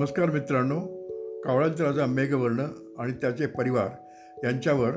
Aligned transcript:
नमस्कार 0.00 0.30
मित्रांनो. 0.30 0.80
कावळ्यांचा 1.40 1.84
राजा 1.84 2.06
मेघवर्ण 2.06 2.60
आणि 2.98 3.12
त्याचे 3.12 3.46
परिवार 3.46 3.86
यांच्यावर 4.44 4.90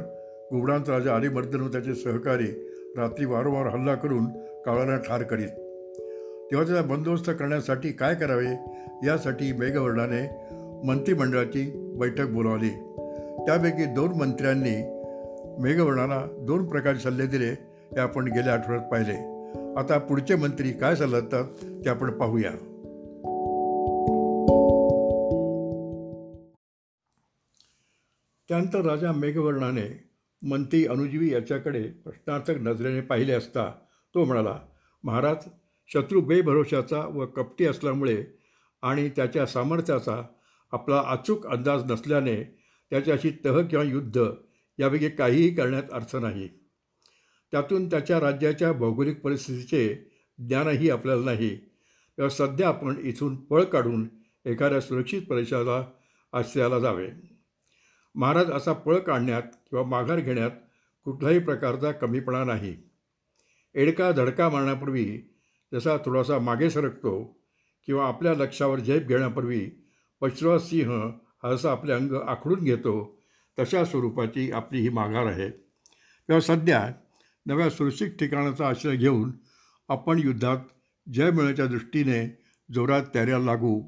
गुबडांचा 0.51 0.93
राजा 0.93 1.15
अलिमर्दन 1.15 1.61
व 1.61 1.67
त्याचे 1.67 1.95
सहकारी 1.95 2.45
रात्री 2.97 3.25
वारंवार 3.25 3.67
हल्ला 3.67 3.95
करून 3.95 4.25
कावळ्यांना 4.65 4.95
ठार 4.95 5.23
करीत. 5.23 5.49
तेव्हा 6.51 6.67
त्याचा 6.67 6.81
बंदोबस्त 6.81 7.29
करण्यासाठी 7.29 7.91
काय 7.91 8.15
करावे? 8.15 8.45
यासाठी 9.07 9.53
मेघवर्णाने 9.53 10.35
मंत्रिमंडळाची 10.87 11.93
बैठक 11.99 12.27
बोलावली. 12.27 12.69
त्यापैकी 13.45 13.85
दोन 13.85 14.09
मंत्र्यांनी 14.13 14.83
मेघवर्णाला 15.61 16.27
दोन 16.39 16.65
प्रकारचे 16.65 16.99
सल्ले 16.99 17.25
दिले 17.25 17.49
हे 17.91 17.99
आपण 17.99 18.27
गेल्या 18.27 18.53
आठवड्यात 18.53 18.91
पाहिले. 18.91 19.15
आता 19.79 19.97
पुढचे 19.97 20.35
मंत्री 20.35 20.71
काय 20.71 20.95
सल्ला 20.95 21.19
देतात 21.19 21.45
ते 21.85 21.89
आपण 21.89 22.11
पाहूया. 22.11 22.51
त्यानंतर 28.53 28.81
राजा 28.81 29.11
मेघवर्णाने 29.11 30.09
मंत्री 30.41 30.85
अनुजीवी 30.85 31.33
याच्याकडे 31.33 31.83
प्रश्नार्थक 31.83 32.57
नजरेने 32.57 33.01
पाहिले 33.01 33.33
असता 33.33 33.71
तो 34.13 34.25
म्हणाला 34.25 34.59
महाराज 35.03 35.35
शत्रू 35.93 36.21
बेभरोशाचा 36.21 36.99
व 36.99 37.25
कपटी 37.25 37.65
असल्यामुळे 37.65 38.25
आणि 38.81 39.09
त्याच्या 39.09 39.45
सामर्थ्याचा 39.45 40.21
आपला 40.71 41.03
अचूक 41.05 41.47
अंदाज 41.47 41.91
नसल्याने 41.91 42.43
त्याच्याशी 42.89 43.31
तह 43.45 43.61
किंवा 43.61 43.85
युद्ध 43.85 44.25
यापैकी 44.79 45.09
काहीही 45.09 45.55
करण्यात 45.55 45.83
अर्थ 45.91 46.15
नाही. 46.15 46.47
त्यातून 47.51 47.89
त्याच्या 47.89 48.19
राज्याच्या 48.19 48.73
भौगोलिक 48.73 49.21
परिस्थितीचे 49.21 50.11
ज्ञानही 50.39 50.89
आपल्याला 50.89 51.25
नाही. 51.25 51.57
तर 52.17 52.27
सध्या 52.27 52.67
आपण 52.67 52.95
इथून 53.03 53.35
पळ 53.35 53.63
काढून 53.63 54.07
एखाद्या 54.45 54.81
सुरक्षित 54.81 55.21
प्रदेशाला 55.21 55.85
आश्रयाला 56.33 56.79
जावे. 56.79 57.32
महाराज 58.15 58.51
असा 58.51 58.73
पळ 58.73 58.97
काढण्यात 58.97 59.41
किंवा 59.69 59.85
माघार 59.85 60.19
घेण्यात 60.19 60.51
कुठलाही 61.05 61.39
प्रकारचा 61.39 61.91
कमीपणा 61.91 62.43
नाही. 62.43 62.75
एडका 63.75 64.11
धडका 64.11 64.49
मारण्यापूर्वी 64.49 65.21
जसा 65.73 65.97
थोडासा 65.97 66.39
मागे 66.39 66.69
सरकतो 66.69 67.39
किंवा 67.85 68.07
आपल्या 68.07 68.33
लक्षावर 68.33 68.79
झेप 68.79 69.07
घेण्यापूर्वी 69.07 69.69
पश्चिमा 70.21 70.57
सिंह 70.57 71.11
हा 71.43 71.71
आपले 71.71 71.93
अंग 71.93 72.13
आखडून 72.27 72.59
घेतो 72.59 73.19
तशा 73.59 73.85
स्वरूपाची 73.85 74.51
आपली 74.51 74.81
ही 74.81 74.89
माघार 74.89 75.25
आहे. 75.25 75.49
तेव्हा 75.49 76.39
सध्या 76.39 76.91
नव्या 77.45 77.69
सुरक्षित 77.69 78.11
ठिकाणाचा 78.11 78.67
आश्रय 78.67 78.95
घेऊन 78.95 79.31
आपण 79.89 80.19
युद्धात 80.19 80.57
जय 81.13 81.31
मिळण्याच्या 81.31 81.65
दृष्टीने 81.65 82.37
जोरात 82.73 83.03
तयाऱ्या 83.15 83.39
लागू 83.39 83.83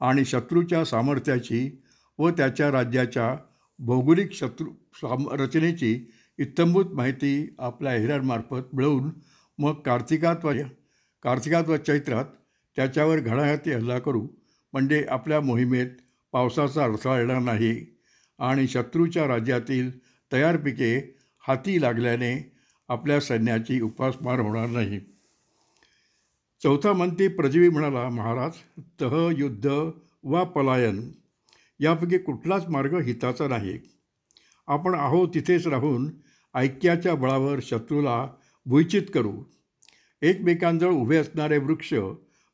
आणि 0.00 0.24
शत्रूच्या 0.24 0.84
सामर्थ्याची 0.84 1.82
व 2.18 2.30
त्याच्या 2.30 2.70
राज्याच्या 2.70 3.36
भौगोलिक 3.78 4.32
शत्रू 4.32 4.72
साम 4.94 5.28
रचनेची 5.28 6.10
इत्थंभूत 6.38 6.84
माहिती 6.86 7.54
आपल्या 7.58 7.92
हिऱ्यांमार्फत 7.92 8.74
मिळवून 8.74 9.10
मग 9.58 9.80
कार्तिकात 9.80 10.44
व 10.44 10.52
कार्तिकात 11.22 11.64
व 11.68 11.76
चैत्रात 11.76 12.24
त्याच्यावर 12.76 13.20
घडाघाती 13.20 13.72
हल्ला 13.72 13.98
करू 13.98 14.28
म्हणजे 14.72 15.04
आपल्या 15.08 15.40
मोहिमेत 15.40 15.86
पावसाचा 16.32 16.84
अडथळा 16.84 17.18
येणार 17.18 17.38
नाही. 17.38 17.98
आणि 18.38 18.68
शत्रूच्या 18.68 19.28
राज्यातील 19.28 19.90
तयार 20.32 20.56
पिके 20.56 21.16
हाती 21.48 21.80
लागल्याने 21.82 22.52
आपल्या 22.88 23.20
सैन्याची 23.20 23.80
उपासमार 23.80 24.40
होणार 24.40 24.66
नाही. 24.66 25.00
चौथा 26.62 26.92
मंत्री 26.92 27.28
प्रजीवी 27.28 27.68
म्हणाला 27.68 28.08
महाराज 28.08 28.52
तह 29.00 29.30
युद्ध 29.38 29.70
वा 30.24 30.44
पलायन 30.44 31.12
यापैकी 31.80 32.18
कुठलाच 32.18 32.68
मार्ग 32.68 32.94
हिताचा 33.00 33.48
नाही. 33.48 33.78
आपण 34.68 34.94
आहो 34.94 35.26
तिथेच 35.26 35.66
राहून 35.66 36.10
ऐक्याच्या 36.54 37.14
बळावर 37.14 37.58
शत्रूला 37.62 38.28
भुईचित 38.66 39.02
करू. 39.14 39.32
एकमेकांजवळ 40.22 40.92
उभे 40.92 41.16
असणारे 41.16 41.58
वृक्ष 41.58 41.94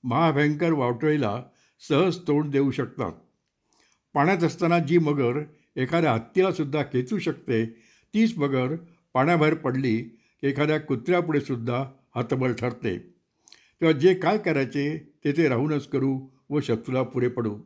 महाभयंकर 0.05 0.73
वावटळीला 0.73 1.43
सहज 1.89 2.19
तोंड 2.19 2.51
देऊ 2.51 2.71
शकतात. 2.71 3.13
पाण्यात 4.15 4.45
असताना 4.45 4.79
जी 4.79 4.99
मगर 4.99 5.43
एखाद्या 5.77 6.13
हत्तीलासुद्धा 6.13 6.83
खेचू 6.83 7.19
शकते 7.19 7.65
तीच 8.15 8.39
मगर 8.39 8.77
पाण्याबाहेर 9.15 9.55
पडली 9.55 9.99
की 10.41 10.47
एखाद्या 10.47 10.81
कुत्र्यापुढे 10.81 11.41
सुद्धा 11.41 11.84
हतबल 12.17 12.53
ठरते. 12.53 12.99
तेव्हा 13.81 13.93
जे 13.93 14.15
काय 14.15 14.39
करायचे 14.39 15.13
ते 15.25 15.33
ते 15.33 15.49
राहूनच 15.49 15.89
करू 15.89 16.29
व 16.51 16.61
शत्रूला 16.61 17.03
पुढे 17.03 17.29
पडू. 17.29 17.59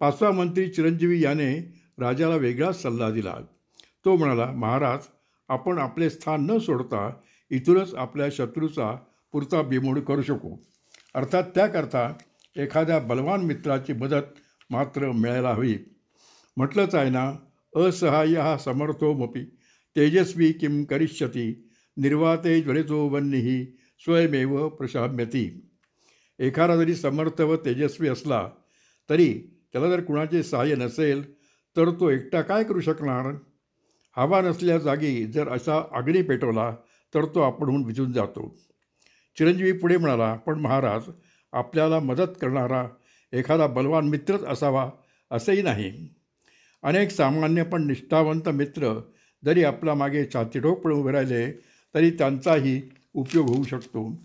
पाचवा 0.00 0.30
मंत्री 0.30 0.68
चिरंजीवी 0.68 1.24
याने 1.24 1.74
राजाला 1.98 2.36
वेगळाच 2.36 2.82
सल्ला 2.82 3.10
दिला. 3.10 3.34
तो 4.04 4.16
म्हणाला 4.16 4.46
महाराज 4.46 4.98
आपण 5.48 5.78
आपले 5.78 6.10
स्थान 6.10 6.46
न 6.50 6.58
सोडता 6.58 7.10
इथूनच 7.50 7.94
आपल्या 7.94 8.28
शत्रूचा 8.32 8.96
पुरता 9.32 9.62
बिमोड 9.62 9.98
करू 9.98 10.22
शकू. 10.22 10.56
अर्थात 11.14 11.42
त्याकरता 11.54 12.12
एखाद्या 12.56 12.98
बलवान 12.98 13.40
मित्राची 13.40 13.92
मदत 13.92 14.38
मात्र 14.70 15.12
मिळायला 15.12 15.54
हवी. 15.54 15.78
म्हटलंच 16.56 16.94
आहे 16.94 17.10
ना 17.10 17.32
असहाय्य 17.76 18.40
हा 18.40 18.58
समर्थोमपी 18.58 19.44
तेजस्वी 19.96 20.52
किम 20.52 20.84
करिष्यती 20.84 21.68
निर्वाते 21.96 22.60
ज्वलितो 22.60 23.06
वन्यही 23.06 23.64
स्वयमेव 23.98 24.68
प्रशाम्यती. 24.68 25.68
एखादा 26.38 26.76
जरी 26.76 26.94
समर्थ 26.94 27.40
व 27.40 27.56
तेजस्वी 27.56 28.08
असला 28.08 28.48
तरी 29.10 29.57
त्याला 29.72 29.88
जर 29.88 30.00
कुणाचे 30.00 30.42
सहाय्य 30.42 30.74
नसेल 30.74 31.32
तर 31.76 31.90
तो 31.90 32.10
एकटा 32.10 32.42
काय 32.42 32.64
करू 32.64 32.80
शकणार? 32.80 33.34
हवा 34.16 34.40
नसल्या 34.40 34.78
जागी 34.78 35.26
जर 35.26 35.48
असा 35.48 35.82
अग्नी 35.92 36.22
पेटवला 36.22 36.76
तर 37.14 37.24
तो 37.24 37.40
आपणहून 37.40 37.84
विजून 37.84 38.12
जातो. 38.12 38.56
चिरंजीवी 39.38 39.72
पुढे 39.72 39.96
म्हणाला 39.96 40.34
पण 40.34 40.60
महाराज 40.60 41.02
आपल्याला 41.52 42.00
मदत 42.00 42.38
करणारा 42.40 42.88
एखादा 43.32 43.66
बलवान 43.66 44.08
मित्रच 44.08 44.44
असावा 44.44 44.90
असंही 45.30 45.62
नाही. 45.62 46.14
अनेक 46.82 47.10
सामान्य 47.10 47.62
पण 47.62 47.86
निष्ठावंत 47.86 48.48
मित्र 48.48 49.00
जरी 49.44 49.64
आपला 49.64 49.94
मागे 49.94 50.24
छातीठोकपणे 50.34 50.94
उभे 50.94 51.12
राहिले 51.12 51.52
तरी 51.94 52.10
त्यांचाही 52.10 52.82
उपयोग 53.14 53.48
होऊ 53.48 53.64
शकतो. 53.64 54.22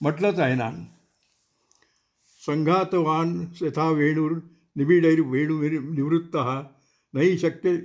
म्हटलंच 0.00 0.38
आहे 0.38 0.54
ना. 0.54 0.70
संघातवान 2.46 3.46
यथा 3.62 3.90
वेणूर 3.90 4.32
निबिडैर् 4.76 5.20
वेणू 5.22 5.58
निवृत्त। 5.94 6.36
नाही 7.14 7.36
शक्य 7.38 7.76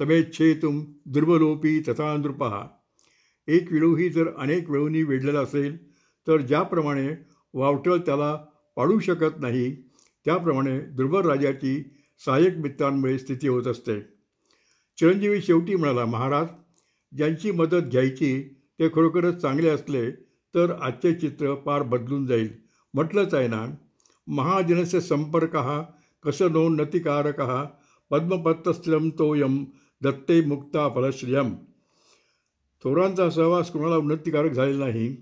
समेच्छेतुम 0.00 0.84
दुर्बलोपी 1.06 1.80
तथा 1.88 2.16
नृपः। 2.16 2.54
एक 3.48 3.72
वेळूही 3.72 4.08
जर 4.10 4.28
अनेक 4.38 4.70
वेळूंनी 4.70 5.02
वेढलेला 5.02 5.40
असेल 5.40 5.76
तर 6.26 6.40
ज्याप्रमाणे 6.40 7.08
वावटळ 7.54 7.96
त्याला 7.96 8.34
पाडू 8.76 8.98
शकत 8.98 9.40
नाही 9.40 9.70
त्याप्रमाणे 10.26 10.78
दुर्बल 10.96 11.26
राजाची 11.26 11.82
सहाय्यक 12.22 12.56
मित्रांमुळे 12.58 13.18
स्थिती 13.18 13.48
होत 13.48 13.66
असते। 13.66 14.00
चिरंजीवी 14.98 15.40
शेवटी 15.42 15.74
म्हणाला 15.74 16.04
महाराज 16.04 16.46
ज्यांची 17.12 17.50
मदत 17.50 17.88
घ्यायची 17.90 18.42
ते 18.78 18.88
खरोखरच 18.88 19.40
चांगले 19.42 19.68
असले 19.68 20.10
तर 20.54 20.72
आजचे 20.72 21.12
चित्र 21.14 21.54
पार 21.56 21.82
बदलून 21.82 22.26
जाईल. 22.26 22.48
म्हटलंच 22.94 23.34
आहे 23.34 23.48
ना 23.48 23.64
महाजनस्य 24.26 25.00
संपर्क 25.00 25.56
हा 25.56 25.82
कसनोन्नतिकारक 26.24 27.40
पद्मपत्रस्थिरम 28.10 29.08
तोयम 29.10 29.64
दत्ते 30.02 30.40
मुक्ता 30.46 30.88
फलश्रियम। 30.88 31.54
थोरांचा 32.84 33.28
सहवास 33.30 33.70
कुणाला 33.70 33.96
उन्नतिकारक 33.96 34.52
झालेला 34.52 34.84
नाही. 34.84 35.14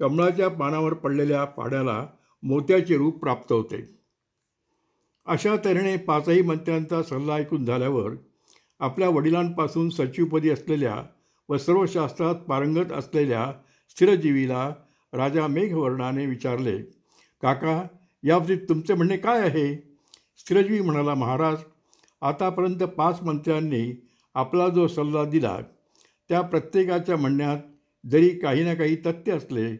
कमळाच्या 0.00 0.48
पानावर 0.48 0.94
पडलेल्या 0.94 1.44
पाण्याला 1.44 2.06
मोत्याचे 2.42 2.96
रूप 2.96 3.18
प्राप्त 3.20 3.52
होते. 3.52 3.98
अशा 5.26 5.56
तऱ्हेने 5.64 5.96
पाचही 5.96 6.42
मंत्र्यांचा 6.42 7.02
सल्ला 7.02 7.34
ऐकून 7.34 7.64
झाल्यावर 7.64 8.12
आपल्या 8.80 9.08
वडिलांपासून 9.08 9.88
सचिवपदी 9.90 10.50
असलेल्या 10.50 11.02
व 11.48 11.56
सर्व 11.56 11.84
शास्त्रात 11.86 12.34
पारंगत 12.34 12.92
असलेल्या 12.92 13.52
स्थिरजीवीला 13.90 14.68
राजा 15.12 15.46
मेघवर्णाने 15.46 16.26
विचारले 16.26 16.76
काका 17.42 17.82
याबाबतीत 18.24 18.58
तुमचे 18.68 18.94
म्हणणे 18.94 19.16
काय 19.16 19.40
आहे? 19.40 19.87
स्थिरजीवी 20.38 20.80
म्हणाला 20.80 21.14
महाराज 21.14 21.56
आतापर्यंत 22.20 22.82
पाच 22.82 23.22
मंत्र्यांनी 23.22 24.08
आपला 24.34 24.68
जो 24.68 24.86
सल्ला 24.86 25.24
दिला 25.24 25.58
त्या 26.28 26.40
प्रत्येकाच्या 26.40 27.16
म्हणण्यात 27.16 27.58
जरी 28.06 28.28
काही 28.28 28.64
ना 28.64 28.74
काही 28.74 28.96
तथ्य 28.96 29.32
असले 29.32 29.76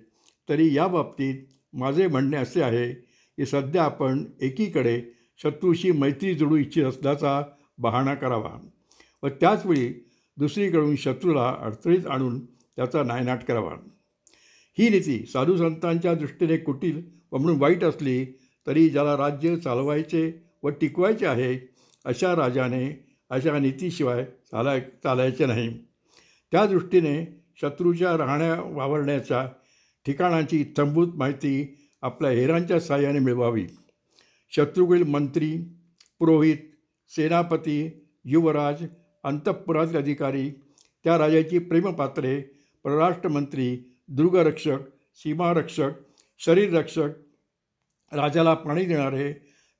तरी 0.48 0.76
या 0.76 0.86
बाबतीत 0.86 1.34
माझे 1.72 2.06
म्हणणे 2.06 2.36
असे 2.36 2.62
आहे 2.62 2.92
की 3.38 3.46
सध्या 3.46 3.84
आपण 3.84 4.24
एकीकडे 4.40 5.02
शत्रूशी 5.42 5.92
मैत्री 5.92 6.34
जोडू 6.34 6.56
इच्छित 6.56 6.84
असल्याचा 6.84 7.42
बहाणा 7.78 8.14
करावा 8.14 8.68
व 9.22 9.28
त्याचवेळी 9.28 9.94
दुसरीकडून 10.36 10.96
शत्रूला 10.96 11.56
अडचणीत 11.60 12.06
आणून 12.06 12.46
त्याचा 12.46 13.02
नायनाट 13.02 13.44
करावा. 13.44 13.74
ही 14.78 14.88
नीती 14.88 15.26
साधू 15.26 15.56
संतांच्या 15.56 16.14
दृष्टीने 16.14 16.56
कुटील 16.56 17.02
व 17.32 17.38
म्हणून 17.38 17.60
वाईट 17.60 17.84
असली 17.84 18.24
तरी 18.66 18.88
ज्याला 18.88 19.16
राज्य 19.16 19.56
चालवायचे 19.56 20.47
व 20.62 20.68
टिकवायचे 20.68 21.26
आहे 21.26 21.58
अशा 22.04 22.34
राजाने 22.36 22.84
अशा 23.30 23.58
नीतीशिवाय 23.58 24.24
चालाय 24.24 24.80
चालायचे 25.04 25.46
नाही. 25.46 25.68
त्या 26.52 26.64
दृष्टीने 26.66 27.16
शत्रूच्या 27.60 28.16
राहण्या 28.16 28.60
वावरण्याच्या 28.76 29.46
ठिकाणांची 30.06 30.60
इत्थंभूत 30.60 31.08
माहिती 31.14 31.76
आपल्या 32.02 32.30
हेरांच्या 32.30 32.80
साह्याने 32.80 33.18
मिळवावी. 33.18 33.66
शत्रूकडील 34.52 35.02
मंत्री 35.02 35.56
पुरोहित 36.18 36.56
सेनापती 37.08 38.06
युवराज 38.24 38.84
अंतःपुरातले 39.24 39.98
अधिकारी 39.98 40.50
त्या 41.04 41.18
राजाची 41.18 41.58
प्रेमपात्रे 41.58 42.40
परराष्ट्रमंत्री 42.84 43.76
दुर्गरक्षक 44.08 44.78
सीमारक्षक 45.14 45.90
शरीररक्षक 46.38 47.08
राजाला 48.12 48.54
पाणी 48.54 48.84
देणारे 48.84 49.32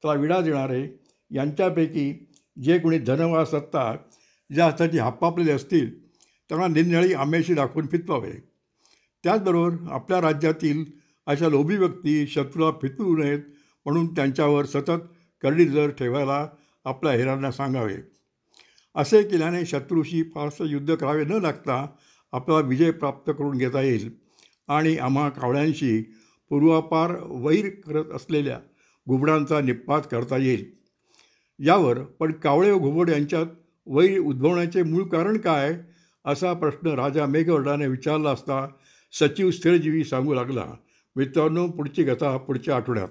त्याला 0.03 0.21
विडा 0.21 0.41
देणारे 0.41 0.99
यांच्यापैकी 1.31 2.27
जे 2.63 2.79
कोणी 2.79 2.99
धनवा 2.99 3.45
सत्ता 3.45 3.97
ज्या 4.55 4.65
हाताची 4.65 4.99
हापापलेले 4.99 5.53
असतील 5.53 6.09
त्यांना 6.51 6.67
निरनिळी 6.67 7.15
आंब्याशी 7.15 7.55
दाखवून 7.55 7.87
फितवावे 7.87 8.33
त्याचबरोबर 9.25 9.91
आपल्या 9.91 10.21
राज्यातील 10.21 10.85
अशा 11.27 11.49
लोभी 11.49 11.77
व्यक्ती 11.77 12.27
शत्रूला 12.27 12.71
फितवू 12.83 13.17
नयेत 13.17 13.39
म्हणून 13.85 14.15
त्यांच्यावर 14.15 14.65
सतत 14.65 15.07
करडी 15.43 15.65
नजर 15.65 15.91
ठेवायला 15.91 16.49
आपल्या 16.85 17.13
हेरांना 17.13 17.51
सांगावे. 17.51 17.97
असे 18.95 19.23
केल्याने 19.23 19.67
शत्रूशी 19.67 20.23
फारसं 20.23 20.65
युद्ध 20.65 20.95
करावे 20.95 21.25
न 21.25 21.33
लागता 21.33 21.87
आपला 22.33 22.59
विजय 22.59 22.91
प्राप्त 22.91 23.31
करून 23.31 23.59
घेता 23.59 23.81
येईल 23.81 24.11
आणि 24.69 24.97
आम्हा 24.97 25.29
कावळ्यांशी 25.29 26.03
पूर्वापार 26.51 27.13
वैर 27.25 27.69
करत 27.87 28.05
असलेल्या 28.15 28.61
घुबडांचा 29.09 29.61
निपात 29.61 30.03
करता 30.11 30.37
येईल. 30.37 30.71
यावर 31.59 31.99
पण 31.99 32.33
कावळे 32.33 32.71
व 32.71 32.79
घुबड 32.79 33.11
यांच्यात 33.11 33.47
वैर 33.87 34.19
उद्भवण्याचे 34.19 34.83
मूळ 34.83 35.03
कारण 35.03 35.39
काय? 35.39 35.79
असा 36.25 36.53
प्रश्न 36.53 36.87
राजा 36.87 37.27
मेघवर्डाने 37.27 37.87
विचारला 37.87 38.31
असता 38.31 38.69
सचिव 39.13 39.51
स्थिरजीवी 39.51 40.05
सांगू 40.05 40.35
लागला. 40.35 40.65
मित्रांनो 41.17 41.69
पुढची 41.69 42.05
कथा 42.05 42.37
पुढच्या 42.37 42.77
आठवड्यात. 42.77 43.09